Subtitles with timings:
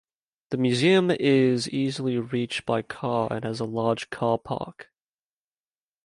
[0.49, 4.91] The museum is easily reached by car and has a large car park.